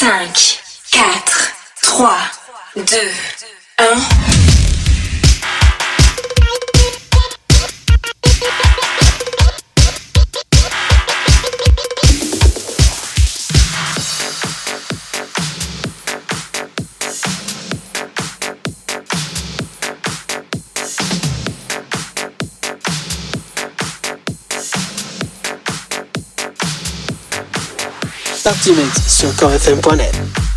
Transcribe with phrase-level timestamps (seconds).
[0.00, 0.62] 5,
[0.92, 1.24] 4,
[1.82, 2.22] 3,
[2.84, 3.12] 2,
[3.78, 4.37] 1.
[28.62, 30.47] teammates sur corefm.net.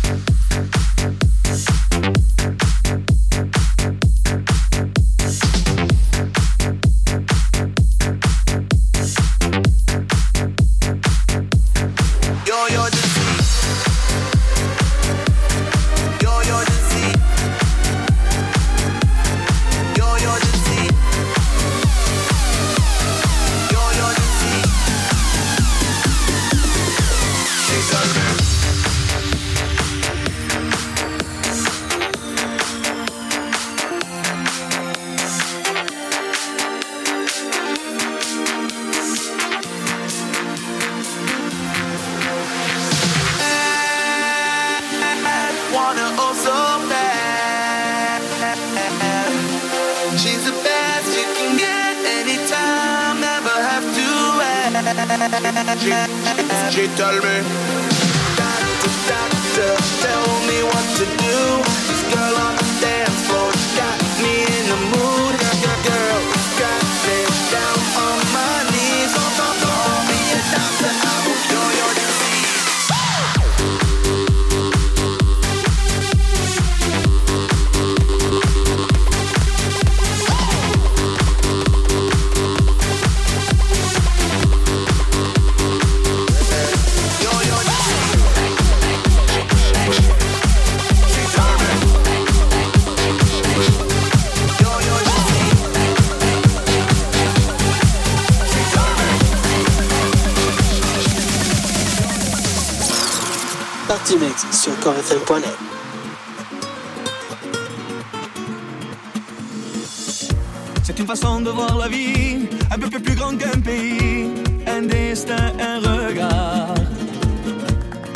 [110.82, 114.32] C'est une façon de voir la vie, un peu plus grande qu'un pays,
[114.66, 116.74] un destin, un regard.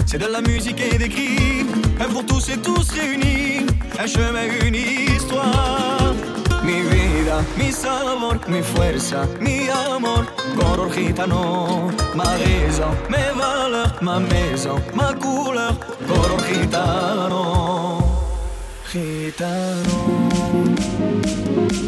[0.06, 1.66] C'est de la musique et des cris,
[2.00, 3.66] un pour tous et tous réunis,
[4.00, 6.14] un chemin, une histoire.
[6.64, 10.24] Mi vida, mi sabor, mi fuerza, mi amor,
[10.58, 15.75] color gitano, ma raison, mes valeurs, ma maison, ma couleur,
[16.06, 18.04] toro gitano,
[18.90, 20.28] gitano,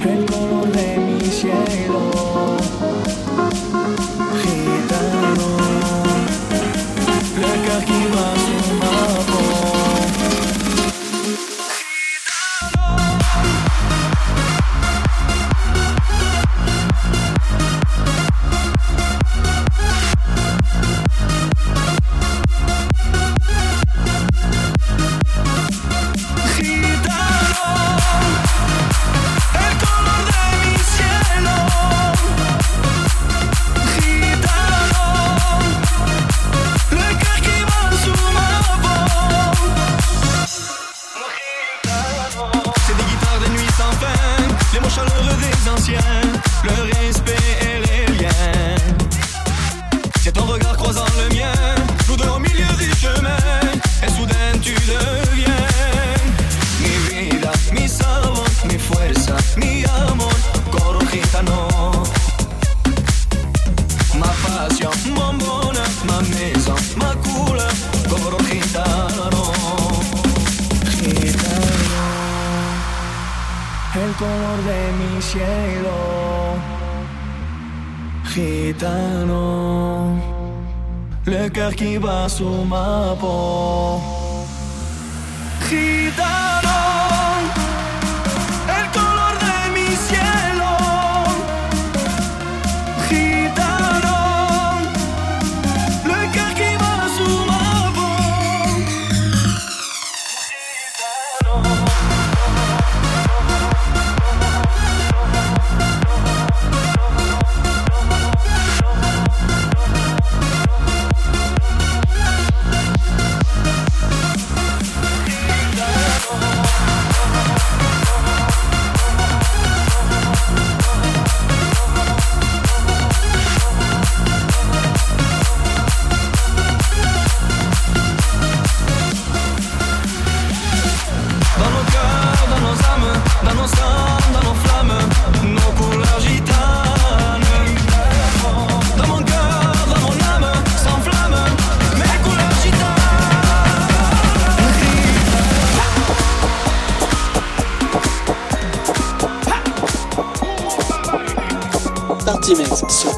[0.04, 2.00] el color de mi cielo,
[4.42, 5.48] gitano,
[7.40, 8.37] la cajiva.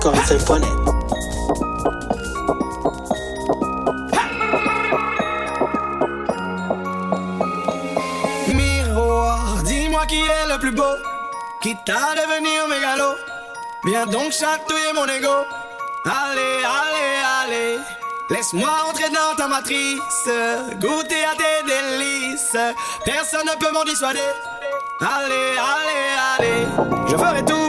[0.02, 0.60] quand elle fait.
[8.54, 10.82] Miroir, dis-moi qui est le plus beau,
[11.62, 13.14] quitte à devenir mégalo.
[13.84, 15.44] Viens donc chatouiller mon ego.
[16.04, 17.78] Allez, allez, allez.
[18.30, 20.28] Laisse-moi entrer dans ta matrice,
[20.80, 22.56] goûter à tes délices.
[23.04, 24.20] Personne ne peut m'en dissuader.
[25.00, 26.66] Allez, allez, allez.
[27.08, 27.59] Je ferai tout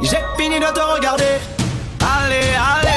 [0.00, 1.38] J'ai fini de te regarder.
[2.00, 2.91] Allez, allez.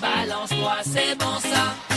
[0.00, 1.89] Balance-toi, c'est bon ça.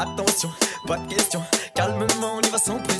[0.00, 0.52] Attention,
[0.86, 1.42] pas de question,
[1.74, 2.97] calmement on y va sans pression.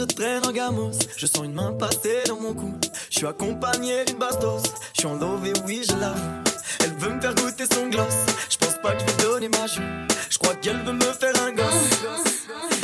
[0.00, 2.72] Je traîne en gamos, je sens une main passer dans mon cou.
[3.10, 4.62] Je suis accompagné d'une bastos,
[4.94, 6.42] je suis en love et oui je l'avoue.
[6.82, 8.16] Elle veut me faire goûter son gloss,
[8.48, 9.82] je pense pas que je vais donner ma joue.
[10.30, 11.90] Je crois qu'elle veut me faire un gosse.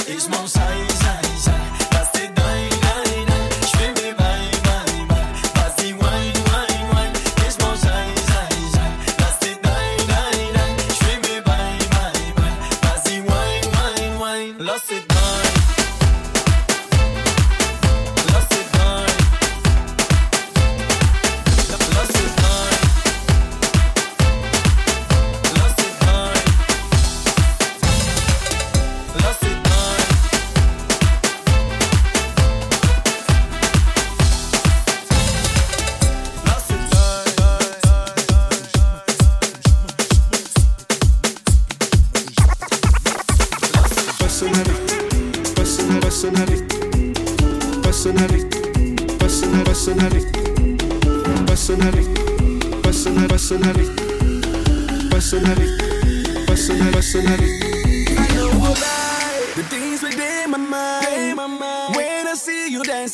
[0.08, 1.65] Et je mange aïe, aïe, aïe,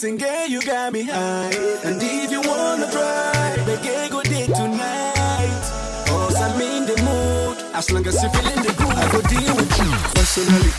[0.03, 1.51] dancing, girl, you got me high.
[1.85, 5.63] And if you wanna try, the girl go day tonight.
[6.07, 7.59] Cause I'm in the mood.
[7.75, 9.91] As long as you feeling the groove, I go deal with you.
[10.15, 10.73] Personally,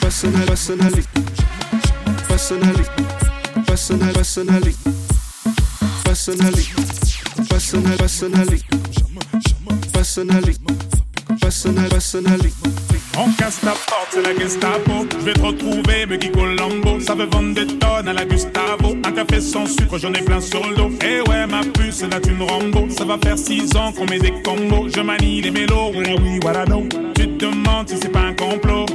[0.00, 1.02] personally, personally,
[2.28, 2.72] personally,
[3.24, 3.64] personally,
[4.04, 4.62] personally,
[7.54, 8.58] personally, personally,
[9.92, 10.54] personally, personally,
[11.40, 12.81] personally, personally.
[13.18, 15.06] On casse ta porte, c'est la Gestapo.
[15.18, 16.98] Je vais te retrouver, Kiko Lambo.
[17.00, 18.96] Ça veut vendre des tonnes à la Gustavo.
[19.04, 20.90] Un café sans sucre, j'en ai plein sur le dos.
[21.04, 22.88] Eh ouais, ma puce, là tu me Rambo.
[22.90, 24.88] Ça va faire six ans qu'on met des combos.
[24.94, 26.64] Je manie les mélos, voilà oui, voilà.
[27.14, 28.86] Tu te demandes si c'est pas un complot.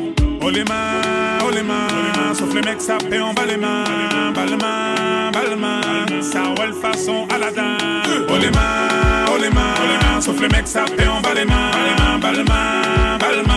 [0.41, 2.33] Oh les mains, oh les mains.
[2.33, 3.83] Sauf les mecs, ça fait en bas les mains.
[4.33, 6.21] Bas les mains, bas les mains.
[6.21, 7.77] Ça roule façon Aladdin.
[8.29, 10.21] Oh les mains, oh les mains.
[10.21, 12.19] Sauf les mecs, ça fait en bas les mains.
[12.19, 13.56] Bas les mains, bas les mains.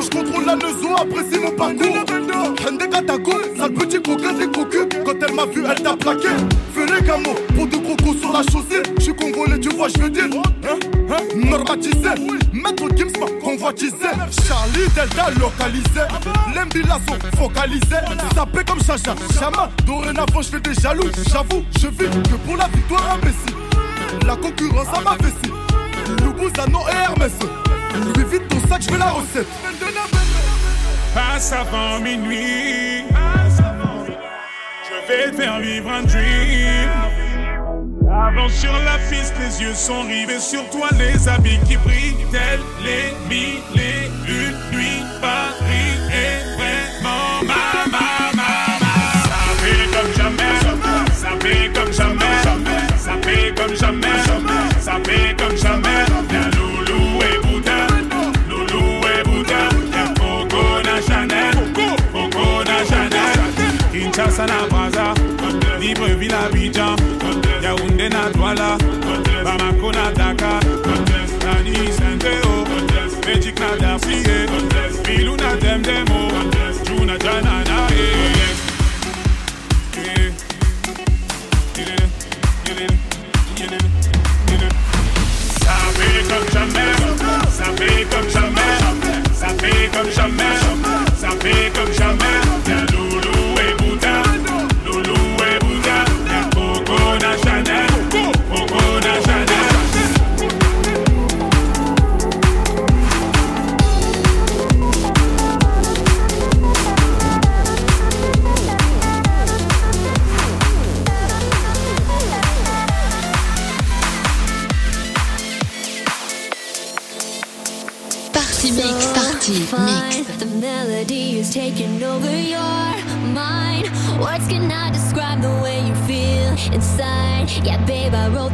[0.00, 2.04] bouge, contrôle la leçon, apprécie mon parcours.
[2.56, 4.86] Prenne des gâtes à go, sale petit coquin des cocus.
[5.04, 6.28] Quand elle m'a vu, elle t'a plaqué.
[6.74, 8.82] Fais les gamos pour deux crocos sur la chaussée.
[8.98, 10.24] Je suis congolais, tu vois, je veux dire.
[10.24, 10.78] Hein,
[11.10, 12.08] hein, normatisé.
[12.52, 13.96] Maître Gims m'a convoitisé.
[14.46, 16.06] Charlie Delta localisé.
[16.54, 17.96] L'embilazo focalisé.
[18.34, 19.70] Sapé comme Chacha, Chama.
[19.86, 21.10] Dorénavant, je fais des jaloux.
[21.30, 24.26] J'avoue, je vis que pour la victoire imbécile.
[24.26, 25.52] La concurrence à ma vessie.
[26.24, 27.69] Loubouzano et Hermès.
[27.94, 29.48] Lui vite ton sac, je veux la recette.
[31.14, 33.04] Passe avant minuit.
[34.84, 36.90] Je vais te faire vivre un dream.
[38.12, 42.60] Avance sur la piste, les yeux sont rivés sur toi, les habits qui brillent, tels
[42.82, 44.99] les mille et une nuits.
[66.20, 66.96] Libreville Abidjan,
[67.62, 68.76] Yaoundé na Douala,
[69.42, 70.12] Bamako na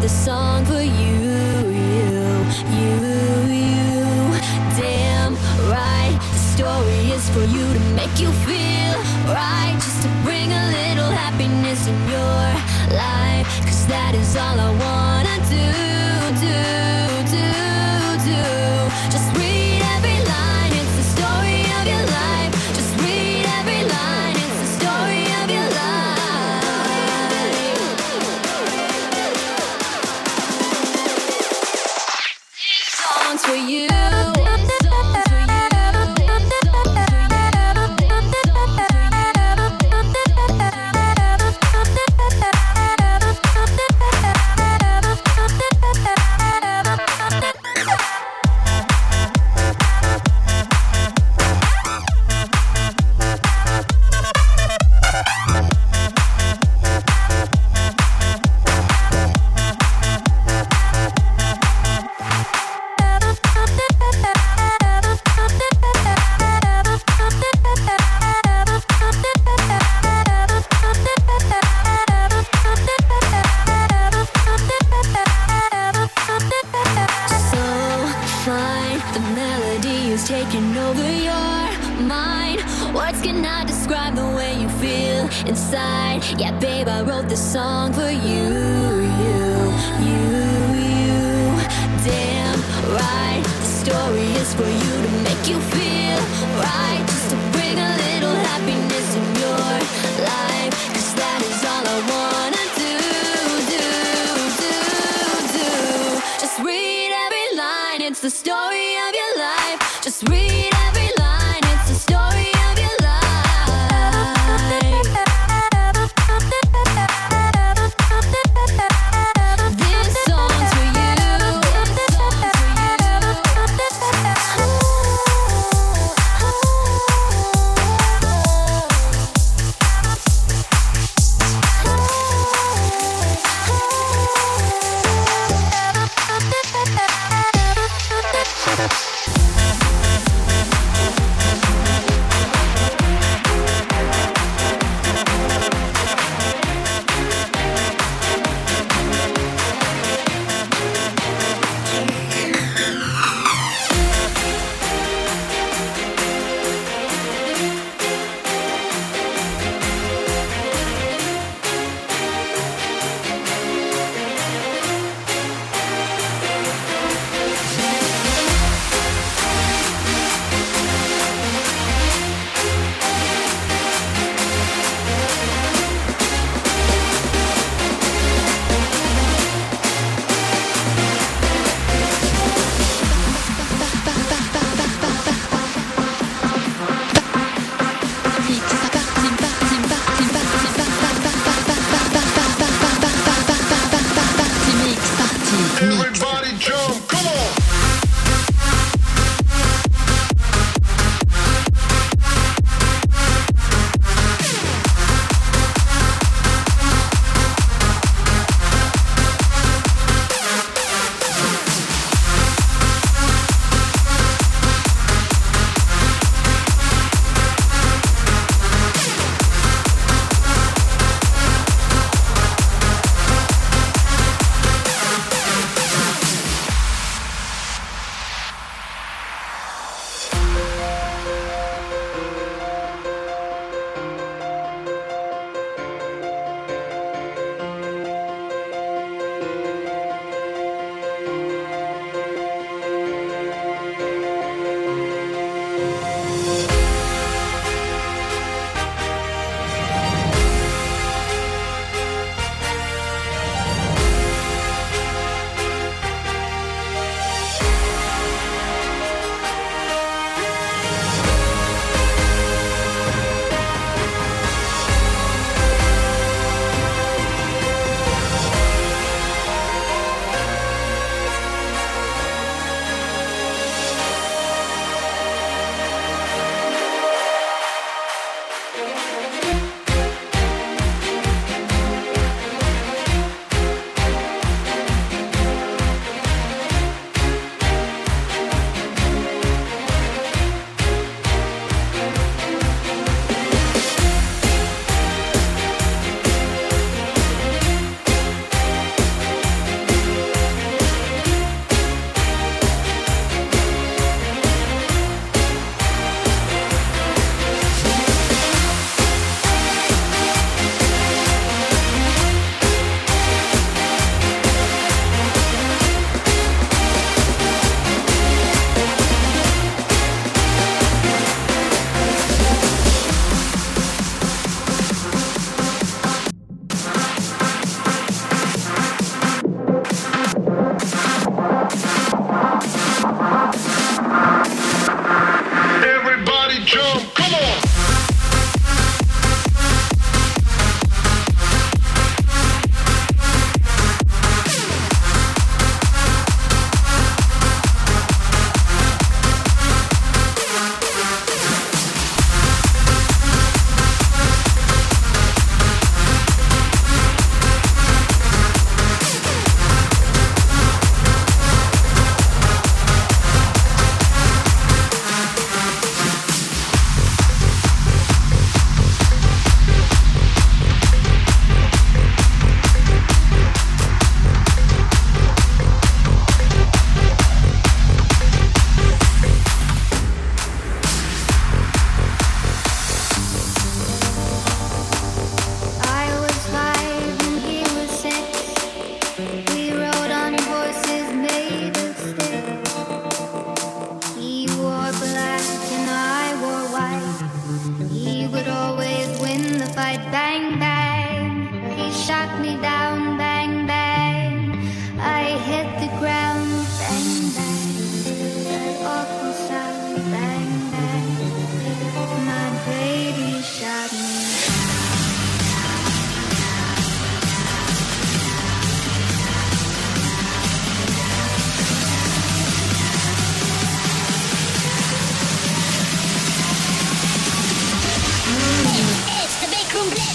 [0.07, 1.16] this song for you,
[1.83, 2.27] you,
[2.79, 2.95] you,
[3.59, 4.05] you.
[4.79, 5.35] Damn
[5.69, 8.95] right, the story is for you to make you feel
[9.35, 9.75] right.
[9.75, 12.38] Just to bring a little happiness in your
[12.95, 13.49] life.
[13.66, 15.66] Cause that is all I wanna do,
[16.45, 16.59] do,
[17.35, 17.49] do,
[18.31, 18.45] do.
[19.11, 19.29] Just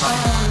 [0.04, 0.51] Oh.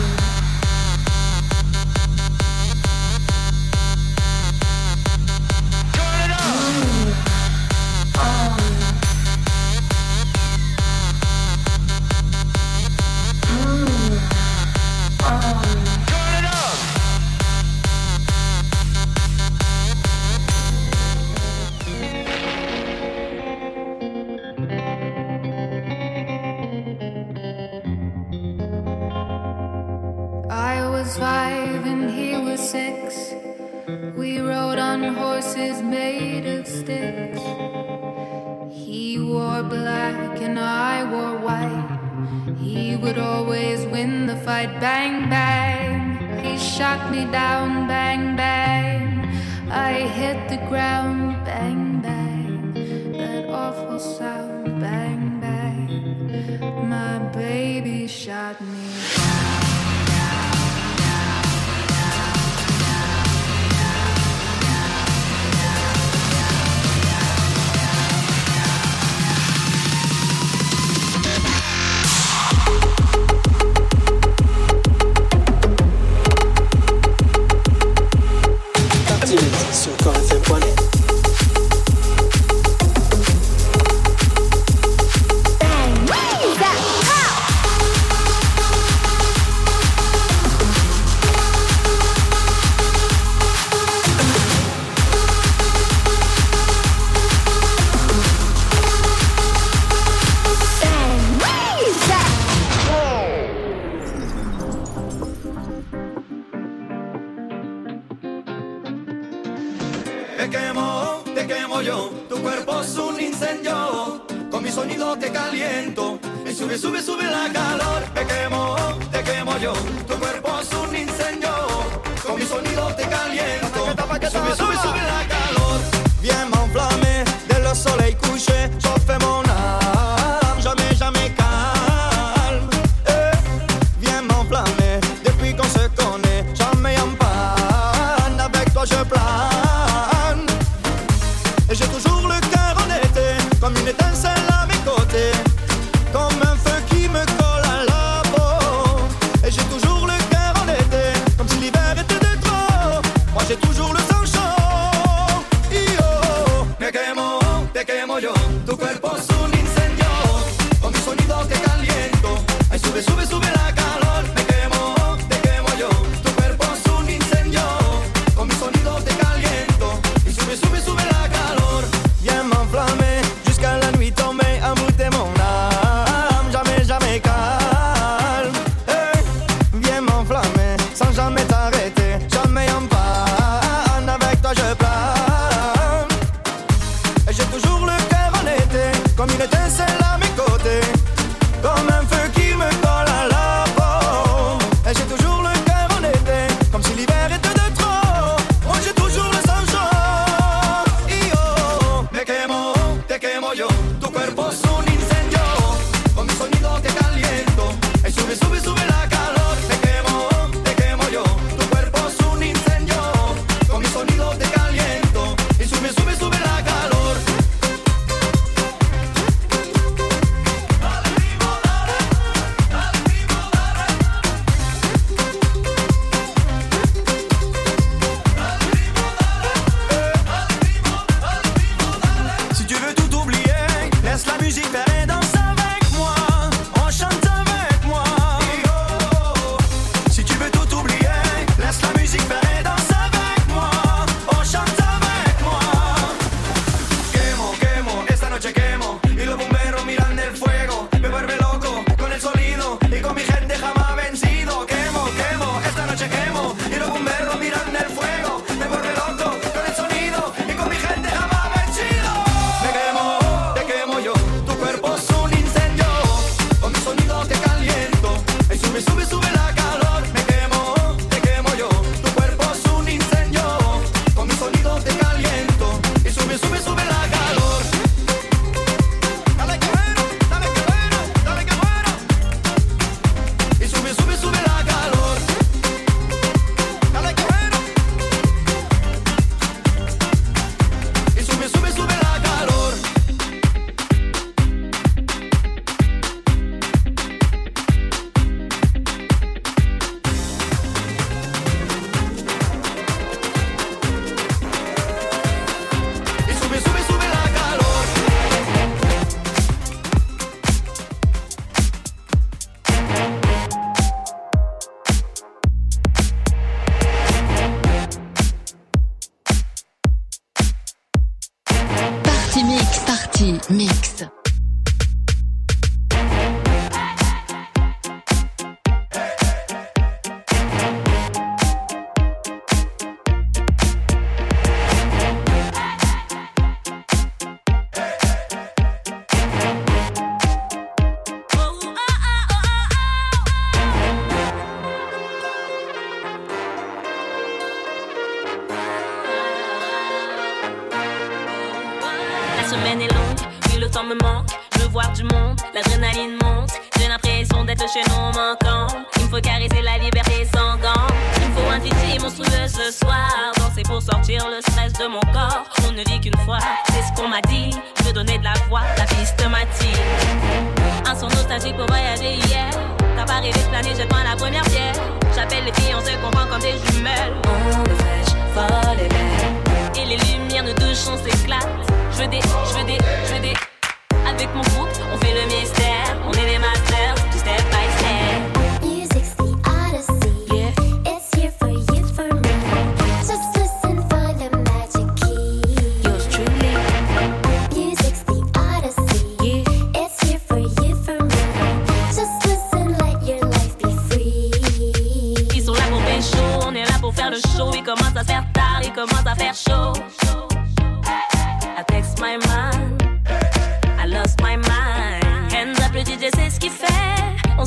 [204.11, 204.70] Tu cuerpo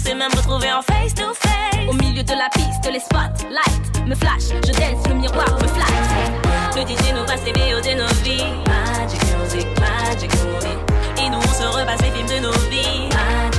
[0.04, 1.88] s'est même retrouvé en face to face.
[1.90, 5.68] Au milieu de la piste, les spots, light me flash, je danse, le miroir me
[5.68, 6.76] flatte.
[6.76, 8.44] Le DJ nous passe les BO de nos vies.
[8.68, 10.78] Magic music, magic movie.
[11.24, 13.10] Et nous on se repasse les films de nos vies.
[13.14, 13.53] Magic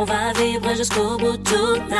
[0.00, 1.90] On va vibrer jusqu'au bout tonight.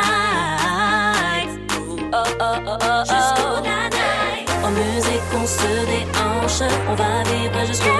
[1.71, 3.03] Oh, oh, oh, oh, oh.
[3.05, 4.49] Jusqu'au night.
[4.63, 6.63] En musique, on se déhanche.
[6.89, 7.90] On va vibrer jusqu'au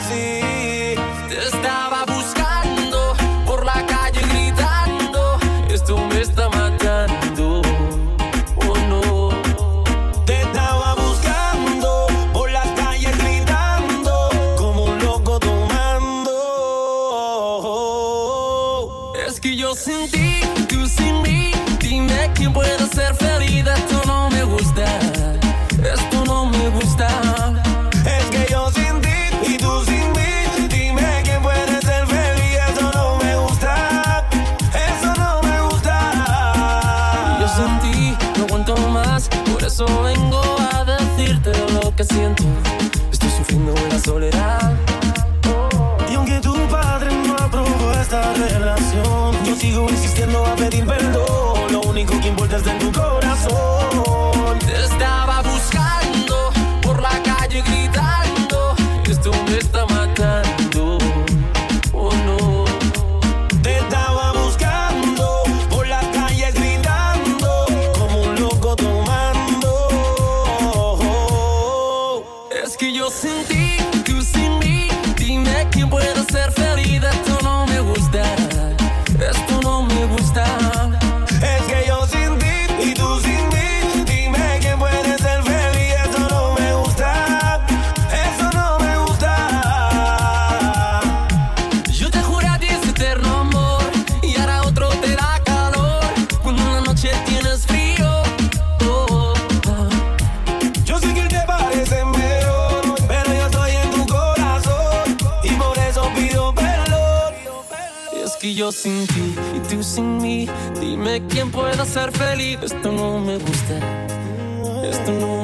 [0.00, 0.39] See.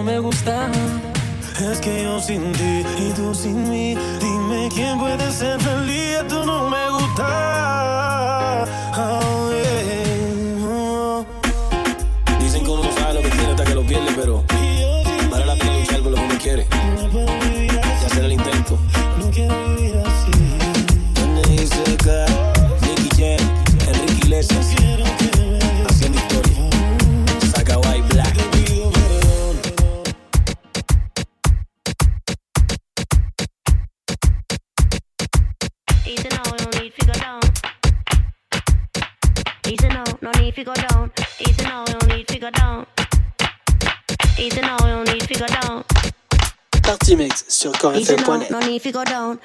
[0.07, 0.71] me gusta.
[1.71, 5.76] Es que yo sin ti y tú sin mí, dime quién puede ser feliz.
[48.25, 49.39] con if you go down.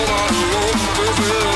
[0.00, 1.49] all our slow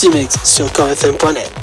[0.00, 1.59] Party Mix sur corefm.net.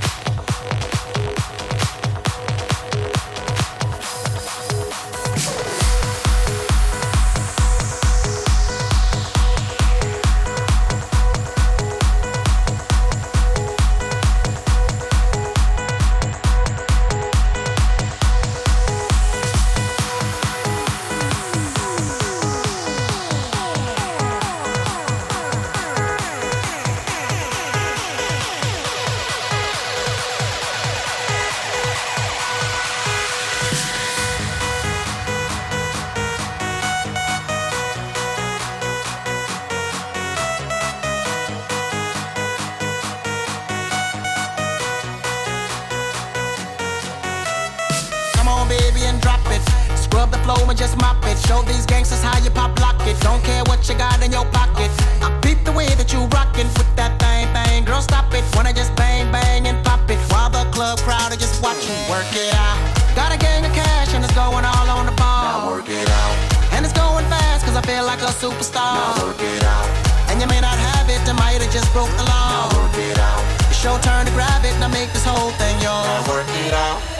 [60.87, 61.99] club crowd are just watching.
[62.07, 62.79] Work it out.
[63.13, 65.43] Got a gang of cash and it's going all on the ball.
[65.43, 66.35] Now work it out.
[66.71, 68.95] And it's going fast cause I feel like a superstar.
[68.95, 69.87] Now work it out.
[70.29, 72.71] And you may not have it, I might have just broke the law.
[72.71, 73.43] Now work it out.
[73.67, 76.07] It's your turn to grab it, now make this whole thing yours.
[76.07, 77.16] Now work it out.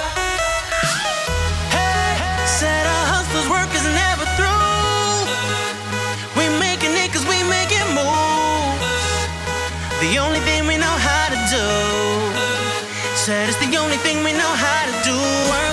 [13.28, 15.67] Said it's the only thing we know how to do.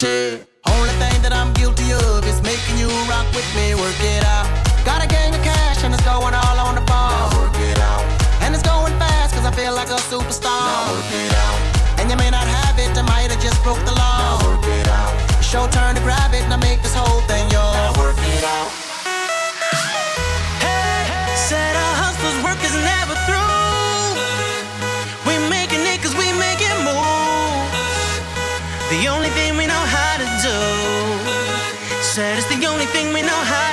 [0.00, 0.44] Guilty.
[0.66, 3.74] Only thing that I'm guilty of is making you rock with me.
[3.76, 4.48] Work it out.
[4.84, 7.28] Got a gang of cash and it's going all on the ball.
[7.36, 8.04] work it out.
[8.40, 10.88] And it's going fast cause I feel like a superstar.
[10.92, 12.00] work it out.
[12.00, 14.40] And you may not have it, I might have just broke the law.
[14.44, 15.12] work it out.
[15.52, 16.69] Your turn to grab it, now make this
[33.22, 33.69] me know how